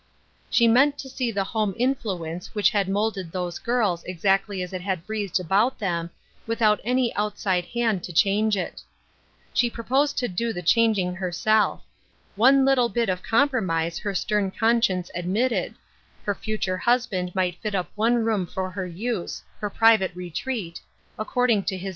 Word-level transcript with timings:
She 0.49 0.67
meant 0.67 0.97
to 0.97 1.07
see 1.09 1.29
the 1.29 1.43
home 1.43 1.75
influence 1.77 2.55
which 2.55 2.71
had 2.71 2.89
molded 2.89 3.31
those 3.31 3.59
girls 3.59 4.03
exactly 4.05 4.63
as 4.63 4.73
it 4.73 4.81
had 4.81 5.05
breathed 5.05 5.39
about 5.39 5.77
them, 5.77 6.09
without 6.47 6.79
any 6.83 7.15
outside 7.15 7.65
hand 7.65 8.03
to 8.05 8.11
change 8.11 8.57
it. 8.57 8.81
She 9.53 9.69
proposed 9.69 10.17
to 10.17 10.27
do 10.27 10.53
the 10.53 10.63
changing 10.63 11.13
herself. 11.13 11.83
One 12.35 12.65
little 12.65 12.89
bit 12.89 13.09
of 13.09 13.21
compromise 13.21 13.99
her 13.99 14.15
stern 14.15 14.49
conscience 14.49 15.11
admitted— 15.13 15.75
her 16.25 16.33
future 16.33 16.77
husband 16.77 17.35
might 17.35 17.61
fit 17.61 17.75
up 17.75 17.91
one 17.93 18.25
room 18.25 18.47
for 18.47 18.71
her 18.71 18.87
use— 18.87 19.43
her 19.59 19.69
private 19.69 20.15
retreat— 20.15 20.81
according 21.19 21.57
to 21.57 21.57
his 21.57 21.59
268 21.59 21.59
Ruth 21.59 21.59
Er8\ine's 21.59 21.81
Crosses. 21.81 21.89